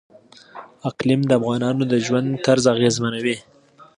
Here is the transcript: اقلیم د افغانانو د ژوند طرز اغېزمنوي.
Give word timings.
اقلیم 0.89 1.21
د 1.27 1.31
افغانانو 1.39 1.83
د 1.91 1.93
ژوند 2.05 2.29
طرز 2.45 2.65
اغېزمنوي. 2.75 3.35